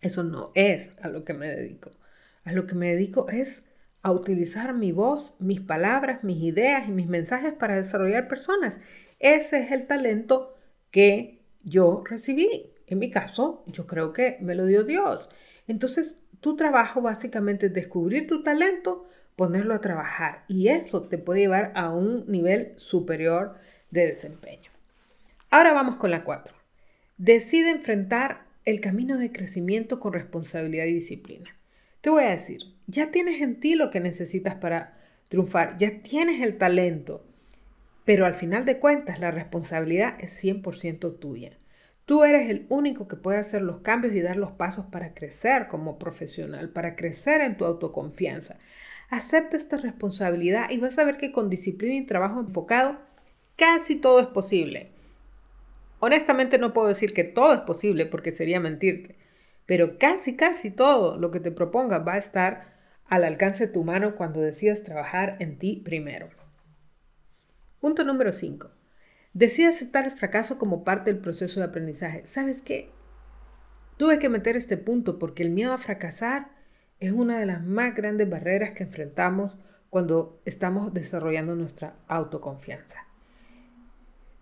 Eso 0.00 0.22
no 0.22 0.50
es 0.54 0.90
a 1.00 1.08
lo 1.08 1.24
que 1.24 1.32
me 1.32 1.48
dedico. 1.48 1.90
A 2.44 2.52
lo 2.52 2.66
que 2.66 2.74
me 2.74 2.90
dedico 2.90 3.28
es 3.28 3.64
a 4.02 4.12
utilizar 4.12 4.74
mi 4.74 4.92
voz, 4.92 5.32
mis 5.38 5.60
palabras, 5.60 6.22
mis 6.24 6.42
ideas 6.42 6.86
y 6.88 6.92
mis 6.92 7.06
mensajes 7.06 7.54
para 7.54 7.76
desarrollar 7.76 8.28
personas. 8.28 8.80
Ese 9.18 9.60
es 9.60 9.72
el 9.72 9.86
talento 9.86 10.54
que 10.90 11.40
yo 11.62 12.04
recibí. 12.04 12.74
En 12.86 12.98
mi 12.98 13.10
caso, 13.10 13.64
yo 13.66 13.86
creo 13.86 14.12
que 14.12 14.36
me 14.40 14.54
lo 14.54 14.66
dio 14.66 14.84
Dios. 14.84 15.30
Entonces, 15.66 16.20
tu 16.40 16.56
trabajo 16.56 17.00
básicamente 17.00 17.66
es 17.66 17.72
descubrir 17.72 18.26
tu 18.26 18.42
talento, 18.42 19.06
ponerlo 19.36 19.74
a 19.74 19.80
trabajar 19.80 20.44
y 20.48 20.68
eso 20.68 21.08
te 21.08 21.16
puede 21.16 21.40
llevar 21.40 21.72
a 21.74 21.90
un 21.94 22.24
nivel 22.30 22.74
superior 22.76 23.54
de 23.94 24.08
desempeño. 24.08 24.70
Ahora 25.50 25.72
vamos 25.72 25.96
con 25.96 26.10
la 26.10 26.24
4. 26.24 26.52
Decide 27.16 27.70
enfrentar 27.70 28.44
el 28.64 28.80
camino 28.80 29.16
de 29.16 29.30
crecimiento 29.30 30.00
con 30.00 30.12
responsabilidad 30.12 30.86
y 30.86 30.94
disciplina. 30.94 31.56
Te 32.00 32.10
voy 32.10 32.24
a 32.24 32.30
decir, 32.30 32.58
ya 32.88 33.12
tienes 33.12 33.40
en 33.40 33.60
ti 33.60 33.76
lo 33.76 33.90
que 33.90 34.00
necesitas 34.00 34.56
para 34.56 34.98
triunfar, 35.28 35.76
ya 35.78 36.02
tienes 36.02 36.42
el 36.42 36.58
talento, 36.58 37.24
pero 38.04 38.26
al 38.26 38.34
final 38.34 38.64
de 38.64 38.80
cuentas 38.80 39.20
la 39.20 39.30
responsabilidad 39.30 40.16
es 40.18 40.42
100% 40.42 41.20
tuya. 41.20 41.56
Tú 42.04 42.24
eres 42.24 42.50
el 42.50 42.66
único 42.68 43.06
que 43.06 43.16
puede 43.16 43.38
hacer 43.38 43.62
los 43.62 43.78
cambios 43.78 44.12
y 44.14 44.20
dar 44.20 44.36
los 44.36 44.50
pasos 44.50 44.86
para 44.86 45.14
crecer 45.14 45.68
como 45.68 46.00
profesional, 46.00 46.68
para 46.68 46.96
crecer 46.96 47.40
en 47.40 47.56
tu 47.56 47.64
autoconfianza. 47.64 48.58
Acepta 49.08 49.56
esta 49.56 49.76
responsabilidad 49.76 50.70
y 50.70 50.78
vas 50.78 50.98
a 50.98 51.04
ver 51.04 51.16
que 51.16 51.30
con 51.30 51.48
disciplina 51.48 51.94
y 51.94 52.06
trabajo 52.06 52.40
enfocado 52.40 52.98
casi 53.56 53.96
todo 53.96 54.20
es 54.20 54.26
posible. 54.26 54.92
Honestamente 56.00 56.58
no 56.58 56.72
puedo 56.72 56.88
decir 56.88 57.14
que 57.14 57.24
todo 57.24 57.54
es 57.54 57.60
posible 57.60 58.06
porque 58.06 58.32
sería 58.32 58.60
mentirte, 58.60 59.16
pero 59.66 59.98
casi, 59.98 60.36
casi 60.36 60.70
todo 60.70 61.18
lo 61.18 61.30
que 61.30 61.40
te 61.40 61.50
proponga 61.50 61.98
va 61.98 62.14
a 62.14 62.18
estar 62.18 62.74
al 63.06 63.24
alcance 63.24 63.66
de 63.66 63.72
tu 63.72 63.84
mano 63.84 64.16
cuando 64.16 64.40
decidas 64.40 64.82
trabajar 64.82 65.36
en 65.40 65.58
ti 65.58 65.80
primero. 65.84 66.28
Punto 67.80 68.04
número 68.04 68.32
5. 68.32 68.70
Decide 69.32 69.68
aceptar 69.68 70.04
el 70.04 70.12
fracaso 70.12 70.58
como 70.58 70.84
parte 70.84 71.12
del 71.12 71.20
proceso 71.20 71.60
de 71.60 71.66
aprendizaje. 71.66 72.26
¿Sabes 72.26 72.62
qué? 72.62 72.90
Tuve 73.96 74.18
que 74.18 74.28
meter 74.28 74.56
este 74.56 74.76
punto 74.76 75.18
porque 75.18 75.42
el 75.42 75.50
miedo 75.50 75.72
a 75.72 75.78
fracasar 75.78 76.50
es 77.00 77.12
una 77.12 77.38
de 77.38 77.46
las 77.46 77.64
más 77.64 77.94
grandes 77.94 78.28
barreras 78.28 78.72
que 78.72 78.84
enfrentamos 78.84 79.58
cuando 79.90 80.40
estamos 80.44 80.94
desarrollando 80.94 81.54
nuestra 81.54 81.96
autoconfianza. 82.08 83.06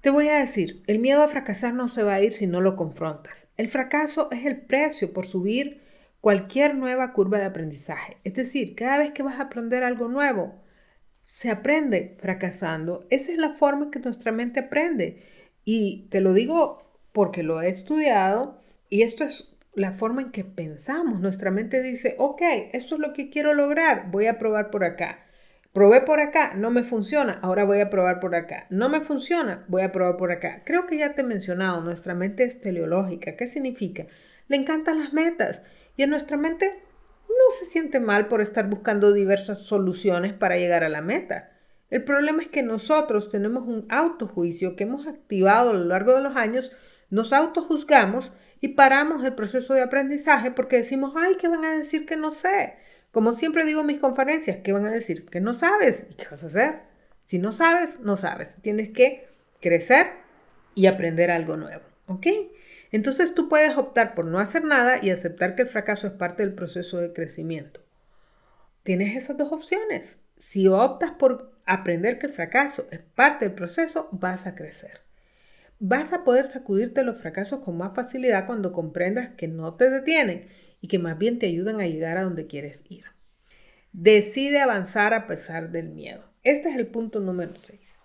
Te 0.02 0.10
voy 0.10 0.26
a 0.26 0.40
decir, 0.40 0.82
el 0.88 0.98
miedo 0.98 1.22
a 1.22 1.28
fracasar 1.28 1.74
no 1.74 1.88
se 1.88 2.02
va 2.02 2.14
a 2.14 2.20
ir 2.20 2.32
si 2.32 2.48
no 2.48 2.60
lo 2.60 2.74
confrontas. 2.74 3.46
El 3.56 3.68
fracaso 3.68 4.28
es 4.32 4.44
el 4.44 4.60
precio 4.60 5.12
por 5.12 5.26
subir 5.26 5.80
cualquier 6.20 6.74
nueva 6.74 7.12
curva 7.12 7.38
de 7.38 7.44
aprendizaje. 7.44 8.16
Es 8.24 8.34
decir, 8.34 8.74
cada 8.74 8.98
vez 8.98 9.12
que 9.12 9.22
vas 9.22 9.38
a 9.38 9.44
aprender 9.44 9.84
algo 9.84 10.08
nuevo, 10.08 10.60
se 11.22 11.50
aprende 11.50 12.16
fracasando. 12.18 13.06
Esa 13.10 13.30
es 13.30 13.38
la 13.38 13.54
forma 13.54 13.84
en 13.84 13.90
que 13.92 14.00
nuestra 14.00 14.32
mente 14.32 14.58
aprende. 14.58 15.22
Y 15.64 16.08
te 16.10 16.20
lo 16.20 16.32
digo 16.32 16.82
porque 17.12 17.44
lo 17.44 17.62
he 17.62 17.68
estudiado 17.68 18.58
y 18.88 19.02
esto 19.02 19.22
es 19.22 19.54
la 19.72 19.92
forma 19.92 20.22
en 20.22 20.32
que 20.32 20.42
pensamos. 20.42 21.20
Nuestra 21.20 21.52
mente 21.52 21.80
dice, 21.80 22.16
ok, 22.18 22.42
esto 22.72 22.96
es 22.96 23.00
lo 23.00 23.12
que 23.12 23.30
quiero 23.30 23.54
lograr, 23.54 24.10
voy 24.10 24.26
a 24.26 24.40
probar 24.40 24.72
por 24.72 24.82
acá. 24.82 25.20
Probé 25.72 26.02
por 26.02 26.20
acá, 26.20 26.52
no 26.54 26.70
me 26.70 26.82
funciona, 26.82 27.38
ahora 27.40 27.64
voy 27.64 27.80
a 27.80 27.88
probar 27.88 28.20
por 28.20 28.34
acá. 28.34 28.66
No 28.68 28.90
me 28.90 29.00
funciona, 29.00 29.64
voy 29.68 29.80
a 29.82 29.90
probar 29.90 30.18
por 30.18 30.30
acá. 30.30 30.60
Creo 30.66 30.86
que 30.86 30.98
ya 30.98 31.14
te 31.14 31.22
he 31.22 31.24
mencionado, 31.24 31.80
nuestra 31.80 32.14
mente 32.14 32.44
es 32.44 32.60
teleológica. 32.60 33.36
¿Qué 33.36 33.46
significa? 33.46 34.06
Le 34.48 34.58
encantan 34.58 34.98
las 34.98 35.14
metas 35.14 35.62
y 35.96 36.02
en 36.02 36.10
nuestra 36.10 36.36
mente 36.36 36.78
no 37.26 37.58
se 37.58 37.64
siente 37.64 38.00
mal 38.00 38.28
por 38.28 38.42
estar 38.42 38.68
buscando 38.68 39.14
diversas 39.14 39.62
soluciones 39.62 40.34
para 40.34 40.58
llegar 40.58 40.84
a 40.84 40.90
la 40.90 41.00
meta. 41.00 41.52
El 41.88 42.04
problema 42.04 42.42
es 42.42 42.48
que 42.48 42.62
nosotros 42.62 43.30
tenemos 43.30 43.66
un 43.66 43.86
autojuicio 43.88 44.76
que 44.76 44.84
hemos 44.84 45.06
activado 45.06 45.70
a 45.70 45.74
lo 45.74 45.84
largo 45.84 46.12
de 46.12 46.20
los 46.20 46.36
años, 46.36 46.70
nos 47.08 47.32
autojuzgamos 47.32 48.32
y 48.60 48.68
paramos 48.68 49.24
el 49.24 49.34
proceso 49.34 49.72
de 49.72 49.82
aprendizaje 49.82 50.50
porque 50.50 50.76
decimos, 50.76 51.14
ay, 51.16 51.36
¿qué 51.40 51.48
van 51.48 51.64
a 51.64 51.78
decir 51.78 52.04
que 52.04 52.16
no 52.16 52.30
sé? 52.30 52.74
Como 53.12 53.34
siempre 53.34 53.66
digo 53.66 53.82
en 53.82 53.86
mis 53.86 54.00
conferencias, 54.00 54.58
¿qué 54.64 54.72
van 54.72 54.86
a 54.86 54.90
decir? 54.90 55.26
Que 55.26 55.40
no 55.40 55.52
sabes. 55.52 56.06
¿Y 56.10 56.14
qué 56.14 56.26
vas 56.30 56.42
a 56.42 56.46
hacer? 56.46 56.80
Si 57.26 57.38
no 57.38 57.52
sabes, 57.52 58.00
no 58.00 58.16
sabes. 58.16 58.56
Tienes 58.62 58.90
que 58.90 59.28
crecer 59.60 60.08
y 60.74 60.86
aprender 60.86 61.30
algo 61.30 61.56
nuevo. 61.56 61.82
¿Ok? 62.06 62.26
Entonces 62.90 63.34
tú 63.34 63.48
puedes 63.48 63.76
optar 63.76 64.14
por 64.14 64.24
no 64.24 64.38
hacer 64.38 64.64
nada 64.64 64.98
y 65.02 65.10
aceptar 65.10 65.54
que 65.54 65.62
el 65.62 65.68
fracaso 65.68 66.06
es 66.06 66.14
parte 66.14 66.42
del 66.42 66.54
proceso 66.54 66.98
de 66.98 67.12
crecimiento. 67.12 67.80
Tienes 68.82 69.14
esas 69.14 69.36
dos 69.36 69.52
opciones. 69.52 70.18
Si 70.38 70.66
optas 70.66 71.12
por 71.12 71.52
aprender 71.66 72.18
que 72.18 72.26
el 72.26 72.32
fracaso 72.32 72.86
es 72.90 73.00
parte 73.00 73.44
del 73.44 73.54
proceso, 73.54 74.08
vas 74.10 74.46
a 74.46 74.54
crecer. 74.54 75.02
Vas 75.78 76.12
a 76.12 76.24
poder 76.24 76.46
sacudirte 76.46 77.02
los 77.02 77.20
fracasos 77.20 77.60
con 77.60 77.76
más 77.76 77.94
facilidad 77.94 78.46
cuando 78.46 78.72
comprendas 78.72 79.30
que 79.36 79.48
no 79.48 79.74
te 79.74 79.90
detienen 79.90 80.48
y 80.82 80.88
que 80.88 80.98
más 80.98 81.16
bien 81.16 81.38
te 81.38 81.46
ayudan 81.46 81.80
a 81.80 81.86
llegar 81.86 82.18
a 82.18 82.24
donde 82.24 82.46
quieres 82.46 82.82
ir. 82.90 83.04
Decide 83.92 84.60
avanzar 84.60 85.14
a 85.14 85.26
pesar 85.26 85.70
del 85.70 85.88
miedo. 85.88 86.24
Este 86.42 86.68
es 86.68 86.76
el 86.76 86.88
punto 86.88 87.20
número 87.20 87.54
6. 87.54 87.96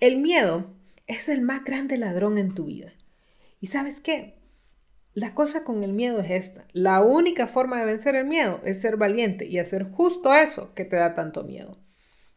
El 0.00 0.18
miedo 0.18 0.66
es 1.06 1.28
el 1.28 1.40
más 1.40 1.64
grande 1.64 1.96
ladrón 1.96 2.36
en 2.36 2.52
tu 2.54 2.64
vida. 2.64 2.92
¿Y 3.60 3.68
sabes 3.68 4.00
qué? 4.00 4.34
La 5.14 5.34
cosa 5.34 5.64
con 5.64 5.84
el 5.84 5.92
miedo 5.92 6.20
es 6.20 6.30
esta. 6.30 6.66
La 6.72 7.00
única 7.02 7.46
forma 7.46 7.78
de 7.78 7.84
vencer 7.84 8.16
el 8.16 8.26
miedo 8.26 8.60
es 8.64 8.80
ser 8.80 8.96
valiente 8.96 9.46
y 9.46 9.58
hacer 9.58 9.90
justo 9.90 10.34
eso 10.34 10.74
que 10.74 10.84
te 10.84 10.96
da 10.96 11.14
tanto 11.14 11.44
miedo. 11.44 11.78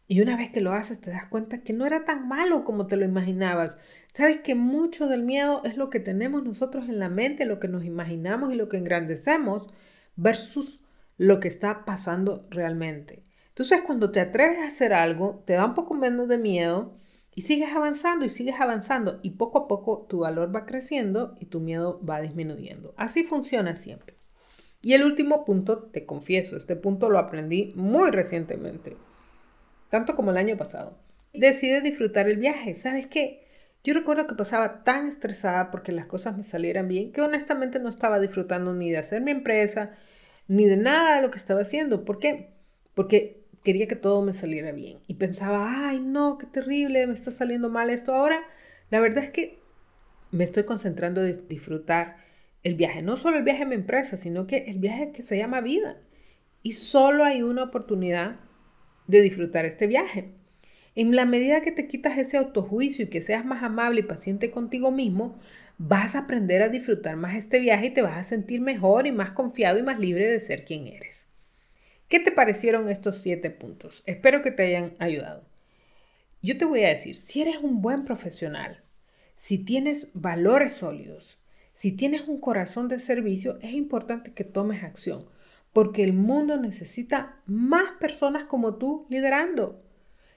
Y 0.08 0.22
una 0.22 0.38
vez 0.38 0.52
que 0.52 0.62
lo 0.62 0.74
haces 0.74 1.00
te 1.00 1.12
das 1.12 1.28
cuenta 1.28 1.64
que 1.64 1.74
no 1.74 1.86
era 1.86 2.06
tan 2.06 2.28
malo 2.28 2.66
como 2.66 2.88
te 2.88 2.98
lo 2.98 3.06
imaginabas, 3.06 3.78
Sabes 4.14 4.38
que 4.38 4.54
mucho 4.54 5.08
del 5.08 5.24
miedo 5.24 5.62
es 5.64 5.76
lo 5.76 5.90
que 5.90 6.00
tenemos 6.00 6.44
nosotros 6.44 6.88
en 6.88 7.00
la 7.00 7.10
mente, 7.10 7.46
lo 7.46 7.60
que 7.60 7.68
nos 7.68 7.84
imaginamos 7.84 8.54
y 8.54 8.56
lo 8.56 8.70
que 8.70 8.78
engrandecemos 8.78 9.74
versus 10.16 10.80
lo 11.18 11.40
que 11.40 11.48
está 11.48 11.84
pasando 11.84 12.46
realmente. 12.52 13.24
Entonces, 13.50 13.82
cuando 13.82 14.12
te 14.12 14.20
atreves 14.20 14.60
a 14.60 14.68
hacer 14.68 14.94
algo, 14.94 15.42
te 15.48 15.54
da 15.54 15.66
un 15.66 15.74
poco 15.74 15.96
menos 15.96 16.28
de 16.28 16.38
miedo 16.38 16.98
Y 17.36 17.42
sigues 17.42 17.74
avanzando 17.74 18.26
y 18.26 18.30
sigues 18.30 18.60
avanzando 18.60 19.18
y 19.24 19.32
poco 19.32 19.58
a 19.58 19.68
poco 19.68 20.06
tu 20.08 20.20
valor 20.20 20.56
va 20.56 20.68
creciendo 20.68 21.36
y 21.40 21.48
tu 21.48 21.60
miedo 21.60 22.00
va 22.08 22.22
disminuyendo. 22.22 22.94
Así 22.96 23.24
funciona 23.24 23.76
siempre. 23.76 24.16
Y 24.84 24.94
el 24.94 25.04
último 25.04 25.44
punto, 25.44 25.80
te 25.80 26.06
confieso, 26.06 26.58
este 26.58 26.76
punto 26.76 27.10
lo 27.10 27.18
aprendí 27.18 27.74
muy 27.76 28.12
recientemente, 28.12 28.96
tanto 29.94 30.16
como 30.16 30.32
el 30.32 30.38
año 30.38 30.58
pasado. 30.58 30.98
Decide 31.36 31.82
disfrutar 31.82 32.28
el 32.28 32.38
viaje. 32.38 32.74
¿Sabes 32.74 33.06
qué? 33.06 33.46
Yo 33.84 33.94
recuerdo 33.94 34.26
que 34.26 34.34
pasaba 34.34 34.84
tan 34.84 35.06
estresada 35.06 35.70
porque 35.70 35.92
las 35.92 36.08
cosas 36.08 36.36
me 36.36 36.42
salieran 36.42 36.88
bien 36.88 37.12
que 37.12 37.22
honestamente 37.22 37.80
no 37.80 37.90
estaba 37.90 38.20
disfrutando 38.20 38.74
ni 38.74 38.90
de 38.90 38.98
hacer 38.98 39.22
mi 39.22 39.30
empresa, 39.30 39.92
ni 40.48 40.66
de 40.66 40.78
nada 40.78 41.18
de 41.18 41.22
lo 41.22 41.30
que 41.30 41.38
estaba 41.38 41.62
haciendo. 41.62 42.06
¿Por 42.06 42.18
qué? 42.18 42.56
Porque 42.96 43.44
quería 43.64 43.88
que 43.88 43.96
todo 43.96 44.24
me 44.24 44.34
saliera 44.34 44.72
bien. 44.72 44.98
Y 45.06 45.14
pensaba, 45.14 45.90
ay, 45.90 46.00
no, 46.00 46.40
qué 46.40 46.48
terrible, 46.48 47.06
me 47.06 47.14
está 47.14 47.30
saliendo 47.30 47.70
mal 47.70 47.92
esto. 47.92 48.16
Ahora, 48.16 48.42
la 48.90 49.00
verdad 49.00 49.24
es 49.24 49.30
que 49.30 49.60
me 50.32 50.44
estoy 50.44 50.64
concentrando 50.64 51.24
en 51.24 51.48
disfrutar 51.48 52.18
el 52.64 52.74
viaje. 52.74 53.04
No 53.04 53.16
solo 53.16 53.38
el 53.38 53.44
viaje 53.44 53.62
en 53.62 53.70
mi 53.70 53.76
empresa, 53.76 54.18
sino 54.18 54.48
que 54.48 54.66
el 54.70 54.80
viaje 54.80 55.12
que 55.12 55.22
se 55.22 55.38
llama 55.38 55.62
vida. 55.62 55.98
Y 56.64 56.72
solo 56.72 57.24
hay 57.24 57.44
una 57.44 57.66
oportunidad 57.66 58.40
de 59.08 59.22
disfrutar 59.22 59.66
este 59.66 59.88
viaje. 59.88 60.32
En 60.96 61.16
la 61.16 61.26
medida 61.26 61.62
que 61.62 61.72
te 61.72 61.88
quitas 61.88 62.18
ese 62.18 62.38
autojuicio 62.38 63.06
y 63.06 63.10
que 63.10 63.22
seas 63.22 63.46
más 63.46 63.64
amable 63.64 64.02
y 64.02 64.04
paciente 64.04 64.52
contigo 64.52 64.92
mismo, 64.92 65.40
vas 65.78 66.16
a 66.16 66.20
aprender 66.20 66.62
a 66.62 66.70
disfrutar 66.70 67.16
más 67.16 67.36
este 67.36 67.60
viaje 67.60 67.88
y 67.88 67.92
te 67.92 68.02
vas 68.02 68.18
a 68.18 68.24
sentir 68.24 68.62
mejor 68.62 69.08
y 69.08 69.12
más 69.12 69.32
confiado 69.32 69.80
y 69.80 69.84
más 69.84 70.00
libre 70.00 70.28
de 70.28 70.40
ser 70.40 70.66
quien 70.66 70.88
eres. 70.88 71.28
¿Qué 72.08 72.20
te 72.20 72.32
parecieron 72.32 72.90
estos 72.90 73.18
siete 73.18 73.50
puntos? 73.50 74.04
Espero 74.06 74.44
que 74.44 74.52
te 74.52 74.64
hayan 74.64 74.94
ayudado. 75.00 75.44
Yo 76.44 76.58
te 76.58 76.66
voy 76.66 76.84
a 76.84 76.90
decir, 76.90 77.18
si 77.18 77.42
eres 77.42 77.58
un 77.58 77.82
buen 77.82 78.06
profesional, 78.06 78.84
si 79.38 79.58
tienes 79.58 80.12
valores 80.14 80.74
sólidos, 80.74 81.40
si 81.74 81.92
tienes 81.92 82.28
un 82.28 82.40
corazón 82.40 82.88
de 82.88 83.00
servicio, 83.00 83.58
es 83.62 83.74
importante 83.74 84.34
que 84.34 84.44
tomes 84.44 84.84
acción, 84.84 85.26
porque 85.74 86.04
el 86.04 86.14
mundo 86.14 86.58
necesita 86.58 87.42
más 87.46 87.92
personas 88.00 88.46
como 88.46 88.76
tú 88.76 89.06
liderando. 89.10 89.84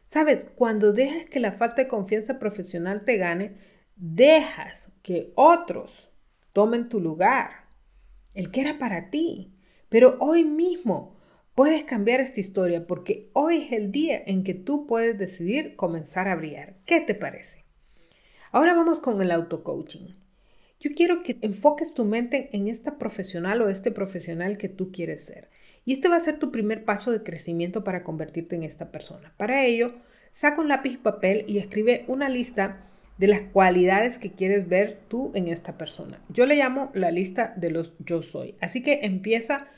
Sabes, 0.06 0.46
cuando 0.56 0.92
dejas 0.92 1.28
que 1.30 1.40
la 1.40 1.52
falta 1.52 1.82
de 1.82 1.88
confianza 1.88 2.38
profesional 2.38 3.04
te 3.04 3.16
gane, 3.16 3.58
dejas 3.96 4.90
que 5.02 5.32
otros 5.36 6.10
tomen 6.52 6.88
tu 6.88 7.00
lugar, 7.00 7.68
el 8.34 8.50
que 8.50 8.62
era 8.62 8.78
para 8.78 9.10
ti. 9.10 9.52
Pero 9.88 10.16
hoy 10.18 10.44
mismo 10.44 11.16
Puedes 11.56 11.84
cambiar 11.84 12.20
esta 12.20 12.38
historia 12.38 12.86
porque 12.86 13.30
hoy 13.32 13.62
es 13.62 13.72
el 13.72 13.90
día 13.90 14.22
en 14.26 14.44
que 14.44 14.52
tú 14.52 14.86
puedes 14.86 15.16
decidir 15.16 15.74
comenzar 15.74 16.28
a 16.28 16.36
brillar. 16.36 16.76
¿Qué 16.84 17.00
te 17.00 17.14
parece? 17.14 17.64
Ahora 18.52 18.74
vamos 18.74 19.00
con 19.00 19.22
el 19.22 19.30
auto-coaching. 19.30 20.16
Yo 20.78 20.90
quiero 20.94 21.22
que 21.22 21.38
enfoques 21.40 21.94
tu 21.94 22.04
mente 22.04 22.50
en 22.52 22.68
esta 22.68 22.98
profesional 22.98 23.62
o 23.62 23.68
este 23.68 23.90
profesional 23.90 24.58
que 24.58 24.68
tú 24.68 24.92
quieres 24.92 25.24
ser. 25.24 25.48
Y 25.84 25.94
este 25.94 26.08
va 26.08 26.16
a 26.16 26.20
ser 26.20 26.38
tu 26.38 26.50
primer 26.50 26.84
paso 26.84 27.12
de 27.12 27.22
crecimiento 27.22 27.84
para 27.84 28.02
convertirte 28.02 28.56
en 28.56 28.62
esta 28.62 28.90
persona. 28.90 29.32
Para 29.36 29.64
ello, 29.64 29.94
saca 30.32 30.60
un 30.60 30.68
lápiz 30.68 30.94
y 30.94 30.96
papel 30.98 31.44
y 31.46 31.58
escribe 31.58 32.04
una 32.08 32.28
lista 32.28 32.84
de 33.18 33.28
las 33.28 33.40
cualidades 33.40 34.18
que 34.18 34.32
quieres 34.32 34.68
ver 34.68 34.98
tú 35.08 35.32
en 35.34 35.48
esta 35.48 35.78
persona. 35.78 36.20
Yo 36.28 36.44
le 36.44 36.56
llamo 36.56 36.90
la 36.92 37.10
lista 37.10 37.54
de 37.56 37.70
los 37.70 37.96
yo 37.98 38.22
soy. 38.22 38.56
Así 38.60 38.82
que 38.82 39.00
empieza 39.02 39.68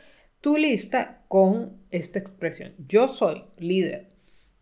tu 0.41 0.57
lista 0.57 1.23
con 1.29 1.77
esta 1.91 2.19
expresión. 2.19 2.75
Yo 2.89 3.09
soy 3.09 3.45
líder. 3.59 4.09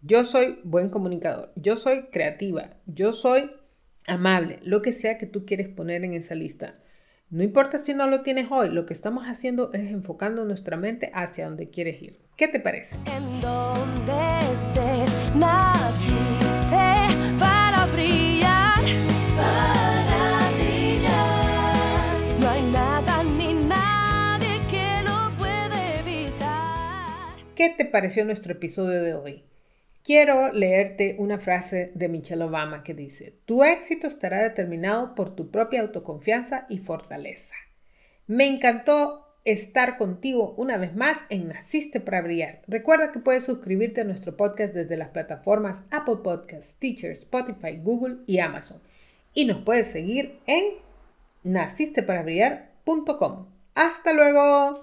Yo 0.02 0.24
soy 0.24 0.58
buen 0.64 0.90
comunicador. 0.90 1.52
Yo 1.56 1.76
soy 1.76 2.06
creativa. 2.12 2.74
Yo 2.86 3.12
soy 3.12 3.50
amable. 4.06 4.60
Lo 4.62 4.82
que 4.82 4.92
sea 4.92 5.18
que 5.18 5.26
tú 5.26 5.44
quieres 5.44 5.68
poner 5.68 6.04
en 6.04 6.14
esa 6.14 6.34
lista. 6.34 6.76
No 7.28 7.42
importa 7.42 7.80
si 7.80 7.92
no 7.92 8.06
lo 8.06 8.22
tienes 8.22 8.46
hoy, 8.52 8.68
lo 8.70 8.86
que 8.86 8.94
estamos 8.94 9.24
haciendo 9.24 9.72
es 9.72 9.90
enfocando 9.90 10.44
nuestra 10.44 10.76
mente 10.76 11.10
hacia 11.12 11.46
donde 11.46 11.70
quieres 11.70 12.00
ir. 12.00 12.20
¿Qué 12.36 12.46
te 12.46 12.60
parece? 12.60 12.94
En 13.06 13.40
donde 13.40 14.12
estés, 14.52 15.34
naciste 15.34 16.76
para 17.36 17.86
brillar. 17.92 18.78
Para 19.36 20.50
brillar. 20.56 22.40
No 22.40 22.48
hay 22.48 22.62
nada 22.70 23.24
ni 23.24 23.54
nadie 23.54 24.60
que 24.70 25.02
lo 25.02 25.36
pueda 25.36 25.98
evitar. 25.98 27.34
¿Qué 27.56 27.74
te 27.76 27.86
pareció 27.86 28.24
nuestro 28.24 28.52
episodio 28.52 29.02
de 29.02 29.14
hoy? 29.14 29.44
Quiero 30.06 30.52
leerte 30.52 31.16
una 31.18 31.40
frase 31.40 31.90
de 31.96 32.08
Michelle 32.08 32.44
Obama 32.44 32.84
que 32.84 32.94
dice, 32.94 33.34
tu 33.44 33.64
éxito 33.64 34.06
estará 34.06 34.40
determinado 34.40 35.16
por 35.16 35.34
tu 35.34 35.50
propia 35.50 35.80
autoconfianza 35.80 36.64
y 36.68 36.78
fortaleza. 36.78 37.56
Me 38.28 38.46
encantó 38.46 39.26
estar 39.44 39.98
contigo 39.98 40.54
una 40.58 40.76
vez 40.76 40.94
más 40.94 41.18
en 41.28 41.48
Naciste 41.48 41.98
para 41.98 42.22
Brillar. 42.22 42.62
Recuerda 42.68 43.10
que 43.10 43.18
puedes 43.18 43.42
suscribirte 43.42 44.02
a 44.02 44.04
nuestro 44.04 44.36
podcast 44.36 44.74
desde 44.74 44.96
las 44.96 45.08
plataformas 45.08 45.80
Apple 45.90 46.18
Podcasts, 46.22 46.76
Teacher, 46.78 47.10
Spotify, 47.10 47.76
Google 47.82 48.18
y 48.28 48.38
Amazon. 48.38 48.78
Y 49.34 49.44
nos 49.44 49.58
puedes 49.62 49.88
seguir 49.88 50.38
en 50.46 50.66
nacisteparabrillar.com. 51.42 53.46
¡Hasta 53.74 54.12
luego! 54.12 54.82